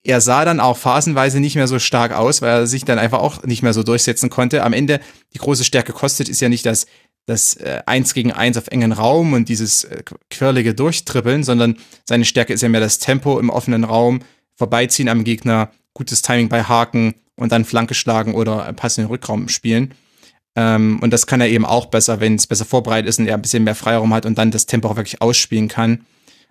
er 0.03 0.21
sah 0.21 0.45
dann 0.45 0.59
auch 0.59 0.77
phasenweise 0.77 1.39
nicht 1.39 1.55
mehr 1.55 1.67
so 1.67 1.79
stark 1.79 2.13
aus, 2.13 2.41
weil 2.41 2.49
er 2.49 2.67
sich 2.67 2.85
dann 2.85 2.99
einfach 2.99 3.19
auch 3.19 3.43
nicht 3.43 3.63
mehr 3.63 3.73
so 3.73 3.83
durchsetzen 3.83 4.29
konnte. 4.29 4.63
Am 4.63 4.73
Ende, 4.73 4.99
die 5.33 5.39
große 5.39 5.63
Stärke 5.63 5.93
Kostic 5.93 6.29
ist 6.29 6.41
ja 6.41 6.49
nicht 6.49 6.65
das 6.65 6.85
das 7.29 7.53
äh, 7.55 7.81
Eins 7.85 8.13
gegen 8.13 8.31
Eins 8.31 8.57
auf 8.57 8.67
engen 8.67 8.91
Raum 8.91 9.33
und 9.33 9.49
dieses 9.49 9.83
äh, 9.83 10.03
quirlige 10.29 10.73
Durchtrippeln, 10.73 11.43
sondern 11.43 11.77
seine 12.05 12.25
Stärke 12.25 12.53
ist 12.53 12.61
ja 12.61 12.69
mehr 12.69 12.81
das 12.81 12.97
Tempo 12.97 13.39
im 13.39 13.49
offenen 13.49 13.83
Raum, 13.83 14.21
vorbeiziehen 14.55 15.07
am 15.07 15.23
Gegner, 15.23 15.71
gutes 15.99 16.23
Timing 16.23 16.49
bei 16.49 16.63
Haken 16.63 17.13
und 17.35 17.51
dann 17.51 17.65
Flanke 17.65 17.93
schlagen 17.93 18.33
oder 18.33 18.73
Pass 18.73 18.97
in 18.97 19.03
den 19.03 19.11
Rückraum 19.11 19.49
spielen. 19.49 19.93
Ähm, 20.55 20.99
und 21.01 21.11
das 21.11 21.27
kann 21.27 21.41
er 21.41 21.49
eben 21.49 21.65
auch 21.65 21.85
besser, 21.85 22.19
wenn 22.19 22.35
es 22.35 22.47
besser 22.47 22.65
vorbereitet 22.65 23.07
ist 23.07 23.19
und 23.19 23.27
er 23.27 23.35
ein 23.35 23.41
bisschen 23.41 23.63
mehr 23.63 23.75
Freiraum 23.75 24.13
hat 24.13 24.25
und 24.25 24.37
dann 24.37 24.49
das 24.49 24.65
Tempo 24.65 24.87
auch 24.87 24.95
wirklich 24.95 25.21
ausspielen 25.21 25.67
kann. 25.67 26.05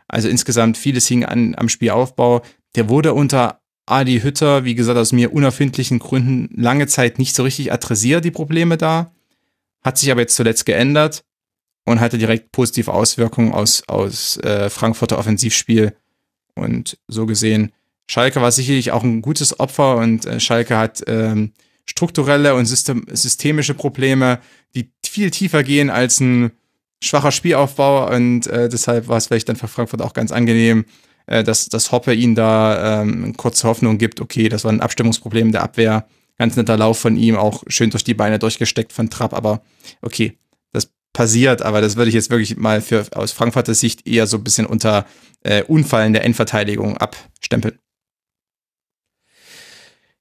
Also 0.07 0.29
insgesamt 0.29 0.79
vieles 0.79 1.09
hing 1.09 1.25
an, 1.25 1.55
am 1.57 1.69
Spielaufbau. 1.69 2.43
Der 2.77 2.89
wurde 2.89 3.13
unter 3.13 3.61
Adi 3.87 4.21
Hütter, 4.21 4.65
wie 4.65 4.75
gesagt, 4.75 4.99
aus 4.99 5.13
mir 5.13 5.33
unerfindlichen 5.33 5.99
Gründen 5.99 6.49
lange 6.55 6.87
Zeit 6.87 7.19
nicht 7.19 7.35
so 7.35 7.43
richtig 7.43 7.73
adressiert, 7.73 8.25
die 8.25 8.31
Probleme 8.31 8.77
da 8.77 9.11
hat 9.83 9.99
sich 9.99 10.11
aber 10.11 10.21
jetzt 10.21 10.37
zuletzt 10.37 10.67
geändert 10.67 11.25
und 11.85 12.01
hatte 12.01 12.19
direkt 12.19 12.53
positive 12.53 12.93
Auswirkungen 12.93 13.53
aus, 13.53 13.83
aus 13.89 14.37
äh, 14.39 14.69
Frankfurter 14.71 15.19
Offensivspiel. 15.19 15.97
Und 16.55 16.99
so 17.07 17.25
gesehen, 17.25 17.73
Schalke 18.09 18.41
war 18.41 18.51
sicherlich 18.51 18.91
auch 18.91 19.05
ein 19.05 19.23
gutes 19.23 19.61
Opfer 19.61 19.97
und 19.97 20.27
äh, 20.27 20.41
Schalke 20.41 20.77
hat 20.77 21.03
ähm, 21.07 21.53
strukturelle 21.87 22.55
und 22.55 22.67
system 22.67 23.07
systemische 23.11 23.75
Probleme, 23.75 24.41
die 24.75 24.91
viel 25.07 25.31
tiefer 25.31 25.63
gehen 25.63 25.91
als 25.91 26.21
ein 26.21 26.51
schwacher 27.03 27.31
Spielaufbau 27.31 28.13
und 28.13 28.47
äh, 28.49 28.69
deshalb 28.69 29.09
war 29.09 29.19
es 29.19 29.27
vielleicht 29.27 29.49
dann 29.49 29.57
für 29.57 29.69
Frankfurt 29.69 30.03
auch 30.03 30.15
ganz 30.15 30.33
angenehm, 30.33 30.85
äh, 31.27 31.45
dass, 31.45 31.69
dass 31.69 31.93
Hoppe 31.93 32.15
ihnen 32.15 32.35
da 32.35 33.03
ähm, 33.03 33.37
kurze 33.37 33.69
Hoffnung 33.69 33.99
gibt, 33.99 34.21
okay, 34.21 34.49
das 34.49 34.65
war 34.65 34.73
ein 34.73 34.81
Abstimmungsproblem 34.81 35.53
der 35.53 35.63
Abwehr, 35.63 36.07
Ganz 36.39 36.55
netter 36.55 36.77
Lauf 36.77 37.01
von 37.01 37.17
ihm, 37.17 37.37
auch 37.37 37.65
schön 37.67 37.91
durch 37.91 38.05
die 38.05 38.15
Beine 38.15 38.39
durchgesteckt 38.39 38.93
von 38.93 39.11
Trapp, 39.11 39.35
aber 39.35 39.61
okay, 40.03 40.39
das 40.71 40.89
passiert, 41.13 41.63
aber 41.63 41.81
das 41.81 41.97
würde 41.97 42.11
ich 42.11 42.15
jetzt 42.15 42.31
wirklich 42.31 42.57
mal 42.57 42.81
für 42.81 43.05
aus 43.13 43.33
Frankfurter 43.33 43.75
Sicht 43.75 44.07
eher 44.07 44.29
so 44.29 44.37
ein 44.37 44.45
bisschen 44.45 44.65
unter 44.65 45.05
äh, 45.43 45.65
Unfallen 45.65 46.13
der 46.13 46.25
Endverteidigung 46.25 46.97
abstempeln. 46.97 47.81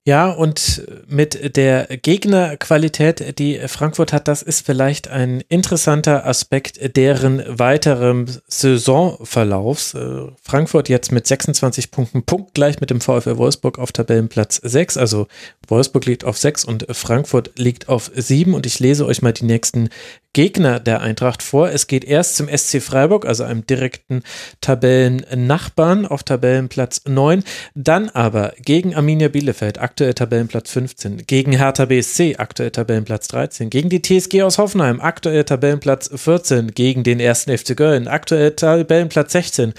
Ja, 0.07 0.29
und 0.29 0.83
mit 1.09 1.57
der 1.57 1.85
Gegnerqualität, 1.97 3.37
die 3.39 3.59
Frankfurt 3.67 4.13
hat, 4.13 4.29
das 4.29 4.41
ist 4.41 4.65
vielleicht 4.65 5.09
ein 5.09 5.43
interessanter 5.49 6.25
Aspekt 6.25 6.95
deren 6.95 7.43
weiterem 7.45 8.25
Saisonverlaufs. 8.47 9.95
Äh, 9.95 10.27
Frankfurt 10.41 10.87
jetzt 10.87 11.11
mit 11.11 11.27
26 11.27 11.91
Punkten, 11.91 12.23
punktgleich 12.23 12.79
mit 12.79 12.89
dem 12.89 13.01
VfL 13.01 13.35
Wolfsburg 13.35 13.79
auf 13.79 13.91
Tabellenplatz 13.91 14.61
6. 14.63 14.95
Also 14.95 15.27
Wolfsburg 15.67 16.05
liegt 16.05 16.23
auf 16.23 16.37
6 16.37 16.63
und 16.63 16.87
Frankfurt 16.89 17.59
liegt 17.59 17.89
auf 17.89 18.09
7. 18.15 18.53
Und 18.53 18.65
ich 18.65 18.79
lese 18.79 19.05
euch 19.05 19.21
mal 19.21 19.33
die 19.33 19.43
nächsten 19.43 19.89
Gegner 20.37 20.79
der 20.79 21.01
Eintracht 21.01 21.41
vor. 21.41 21.71
Es 21.71 21.87
geht 21.87 22.05
erst 22.05 22.35
zum 22.35 22.47
SC 22.47 22.79
Freiburg, 22.79 23.25
also 23.25 23.43
einem 23.43 23.65
direkten 23.65 24.21
Tabellennachbarn 24.61 26.05
auf 26.05 26.21
Tabellenplatz 26.21 27.01
9. 27.07 27.43
Dann 27.73 28.09
aber 28.09 28.53
gegen 28.63 28.93
Arminia 28.93 29.29
Bielefeld, 29.29 29.79
aktuell 29.79 29.96
Tabellenplatz 29.97 30.71
15. 30.71 31.25
Gegen 31.27 31.51
Hertha 31.51 31.85
BSC, 31.85 32.35
aktuell 32.37 32.71
Tabellenplatz 32.71 33.27
13. 33.27 33.69
Gegen 33.69 33.89
die 33.89 34.01
TSG 34.01 34.43
aus 34.43 34.57
Hoffenheim, 34.57 35.01
aktuell 35.01 35.43
Tabellenplatz 35.43 36.09
14. 36.13 36.71
Gegen 36.73 37.03
den 37.03 37.19
ersten 37.19 37.57
FC 37.57 37.75
Köln, 37.75 38.07
aktuell 38.07 38.51
Tabellenplatz 38.51 39.31
16. 39.31 39.73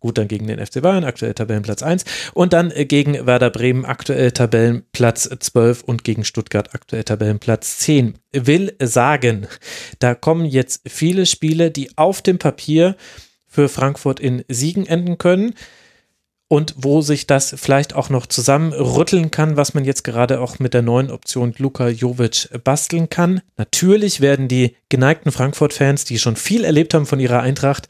Gut, 0.00 0.18
dann 0.18 0.28
gegen 0.28 0.46
den 0.46 0.64
FC 0.64 0.82
Bayern, 0.82 1.04
aktuell 1.04 1.34
Tabellenplatz 1.34 1.82
1. 1.82 2.04
Und 2.34 2.52
dann 2.52 2.70
äh, 2.70 2.84
gegen 2.84 3.26
Werder 3.26 3.50
Bremen, 3.50 3.84
aktuell 3.84 4.32
Tabellenplatz 4.32 5.28
12 5.38 5.82
und 5.82 6.04
gegen 6.04 6.24
Stuttgart, 6.24 6.74
aktuell 6.74 7.04
Tabellenplatz 7.04 7.78
10. 7.78 8.18
Will 8.32 8.74
sagen, 8.80 9.46
da 9.98 10.14
kommen 10.14 10.46
jetzt 10.46 10.82
viele 10.88 11.26
Spiele, 11.26 11.70
die 11.70 11.96
auf 11.96 12.22
dem 12.22 12.38
Papier 12.38 12.96
für 13.48 13.68
Frankfurt 13.68 14.20
in 14.20 14.44
Siegen 14.48 14.86
enden 14.86 15.16
können. 15.18 15.54
Und 16.54 16.72
wo 16.76 17.00
sich 17.00 17.26
das 17.26 17.52
vielleicht 17.58 17.96
auch 17.96 18.10
noch 18.10 18.26
zusammenrütteln 18.26 19.32
kann, 19.32 19.56
was 19.56 19.74
man 19.74 19.84
jetzt 19.84 20.04
gerade 20.04 20.40
auch 20.40 20.60
mit 20.60 20.72
der 20.72 20.82
neuen 20.82 21.10
Option 21.10 21.52
Luka 21.58 21.88
Jovic 21.88 22.48
basteln 22.62 23.10
kann. 23.10 23.40
Natürlich 23.56 24.20
werden 24.20 24.46
die 24.46 24.76
geneigten 24.88 25.32
Frankfurt-Fans, 25.32 26.04
die 26.04 26.20
schon 26.20 26.36
viel 26.36 26.62
erlebt 26.64 26.94
haben 26.94 27.06
von 27.06 27.18
ihrer 27.18 27.40
Eintracht, 27.40 27.88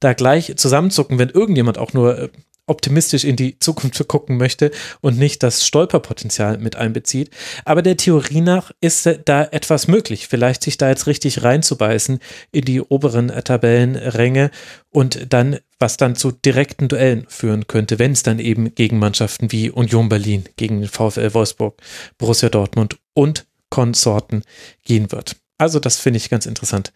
da 0.00 0.14
gleich 0.14 0.56
zusammenzucken, 0.56 1.18
wenn 1.18 1.28
irgendjemand 1.28 1.76
auch 1.76 1.92
nur 1.92 2.18
äh, 2.18 2.28
optimistisch 2.66 3.24
in 3.24 3.36
die 3.36 3.58
Zukunft 3.58 4.08
gucken 4.08 4.38
möchte 4.38 4.70
und 5.02 5.18
nicht 5.18 5.42
das 5.42 5.66
Stolperpotenzial 5.66 6.56
mit 6.56 6.74
einbezieht. 6.74 7.30
Aber 7.66 7.82
der 7.82 7.98
Theorie 7.98 8.40
nach 8.40 8.72
ist 8.80 9.08
da 9.26 9.44
etwas 9.44 9.88
möglich, 9.88 10.26
vielleicht 10.26 10.62
sich 10.64 10.78
da 10.78 10.88
jetzt 10.88 11.06
richtig 11.06 11.42
reinzubeißen 11.42 12.18
in 12.50 12.64
die 12.64 12.80
oberen 12.80 13.28
Tabellenränge 13.28 14.50
und 14.90 15.32
dann, 15.34 15.58
was 15.78 15.96
dann 15.96 16.16
zu 16.16 16.32
direkten 16.32 16.88
Duellen 16.88 17.26
führen 17.28 17.66
könnte, 17.66 17.98
wenn 17.98 18.12
es 18.12 18.22
dann 18.22 18.38
eben 18.38 18.74
gegen 18.74 18.98
Mannschaften 18.98 19.52
wie 19.52 19.70
Union 19.70 20.08
Berlin, 20.08 20.44
gegen 20.56 20.80
den 20.80 20.88
VfL 20.88 21.34
Wolfsburg, 21.34 21.80
Borussia 22.18 22.48
Dortmund 22.48 22.98
und 23.14 23.46
Konsorten 23.70 24.42
gehen 24.84 25.12
wird. 25.12 25.36
Also 25.58 25.80
das 25.80 25.98
finde 25.98 26.18
ich 26.18 26.30
ganz 26.30 26.46
interessant 26.46 26.92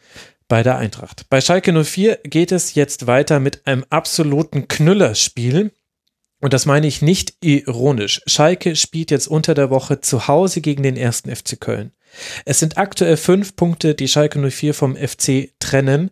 bei 0.48 0.62
der 0.62 0.76
Eintracht. 0.76 1.26
Bei 1.30 1.40
Schalke 1.40 1.72
04 1.72 2.20
geht 2.24 2.52
es 2.52 2.74
jetzt 2.74 3.06
weiter 3.06 3.40
mit 3.40 3.66
einem 3.66 3.84
absoluten 3.88 4.68
Knüllerspiel. 4.68 5.72
Und 6.42 6.52
das 6.54 6.66
meine 6.66 6.86
ich 6.86 7.02
nicht 7.02 7.34
ironisch. 7.42 8.22
Schalke 8.26 8.74
spielt 8.74 9.10
jetzt 9.10 9.28
unter 9.28 9.54
der 9.54 9.70
Woche 9.70 10.00
zu 10.00 10.26
Hause 10.26 10.60
gegen 10.60 10.82
den 10.82 10.96
ersten 10.96 11.34
FC 11.34 11.60
Köln. 11.60 11.92
Es 12.44 12.58
sind 12.58 12.78
aktuell 12.78 13.16
fünf 13.16 13.56
Punkte, 13.56 13.94
die 13.94 14.08
Schalke 14.08 14.38
04 14.38 14.74
vom 14.74 14.96
FC 14.96 15.52
trennen. 15.58 16.10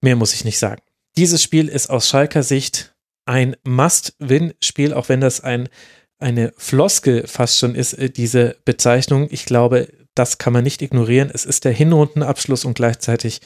Mehr 0.00 0.16
muss 0.16 0.34
ich 0.34 0.44
nicht 0.44 0.58
sagen. 0.58 0.82
Dieses 1.18 1.42
Spiel 1.42 1.66
ist 1.66 1.90
aus 1.90 2.08
Schalker 2.08 2.44
Sicht 2.44 2.94
ein 3.26 3.56
Must-Win-Spiel, 3.64 4.92
auch 4.92 5.08
wenn 5.08 5.20
das 5.20 5.40
ein, 5.40 5.68
eine 6.20 6.52
Floskel 6.56 7.26
fast 7.26 7.58
schon 7.58 7.74
ist, 7.74 7.94
äh, 7.94 8.08
diese 8.08 8.54
Bezeichnung. 8.64 9.26
Ich 9.32 9.44
glaube, 9.44 9.88
das 10.14 10.38
kann 10.38 10.52
man 10.52 10.62
nicht 10.62 10.80
ignorieren. 10.80 11.28
Es 11.34 11.44
ist 11.44 11.64
der 11.64 11.72
Hinrundenabschluss 11.72 12.64
und 12.64 12.74
gleichzeitig 12.74 13.40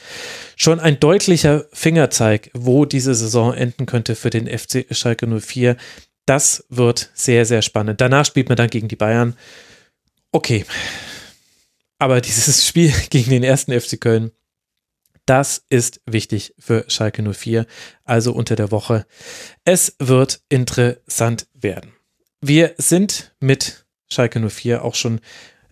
schon 0.55 0.79
ein 0.79 0.99
deutlicher 0.99 1.65
Fingerzeig, 1.73 2.51
wo 2.53 2.85
diese 2.85 3.15
Saison 3.15 3.55
enden 3.55 3.87
könnte 3.87 4.13
für 4.13 4.29
den 4.29 4.45
FC 4.47 4.85
Schalke 4.91 5.25
04. 5.25 5.75
Das 6.27 6.65
wird 6.69 7.09
sehr, 7.15 7.47
sehr 7.47 7.63
spannend. 7.63 8.01
Danach 8.01 8.27
spielt 8.27 8.49
man 8.49 8.55
dann 8.55 8.69
gegen 8.69 8.87
die 8.87 8.95
Bayern. 8.95 9.35
Okay. 10.31 10.63
Aber 11.97 12.21
dieses 12.21 12.67
Spiel 12.67 12.93
gegen 13.09 13.31
den 13.31 13.43
ersten 13.43 13.71
FC 13.71 13.99
Köln, 13.99 14.29
das 15.25 15.63
ist 15.69 16.01
wichtig 16.05 16.53
für 16.59 16.85
Schalke 16.87 17.23
04, 17.23 17.65
also 18.03 18.33
unter 18.33 18.55
der 18.55 18.71
Woche. 18.71 19.05
Es 19.63 19.95
wird 19.99 20.41
interessant 20.49 21.47
werden. 21.53 21.93
Wir 22.41 22.73
sind 22.77 23.33
mit 23.39 23.85
Schalke 24.09 24.39
04 24.49 24.83
auch 24.83 24.95
schon 24.95 25.21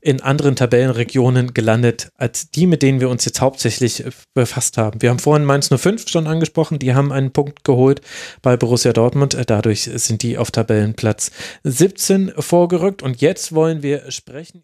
in 0.01 0.19
anderen 0.19 0.55
Tabellenregionen 0.55 1.53
gelandet 1.53 2.09
als 2.15 2.49
die, 2.49 2.65
mit 2.65 2.81
denen 2.81 2.99
wir 2.99 3.09
uns 3.09 3.23
jetzt 3.25 3.39
hauptsächlich 3.39 4.03
äh, 4.03 4.09
befasst 4.33 4.77
haben. 4.77 5.01
Wir 5.01 5.11
haben 5.11 5.19
vorhin 5.19 5.45
Mainz 5.45 5.69
05 5.69 6.09
schon 6.09 6.27
angesprochen, 6.27 6.79
die 6.79 6.95
haben 6.95 7.11
einen 7.11 7.31
Punkt 7.31 7.63
geholt 7.63 8.01
bei 8.41 8.57
Borussia 8.57 8.93
Dortmund. 8.93 9.35
Äh, 9.35 9.45
dadurch 9.45 9.83
sind 9.83 10.23
die 10.23 10.39
auf 10.39 10.49
Tabellenplatz 10.49 11.31
17 11.63 12.33
vorgerückt 12.39 13.03
und 13.03 13.21
jetzt 13.21 13.53
wollen 13.53 13.83
wir 13.83 14.09
sprechen 14.11 14.63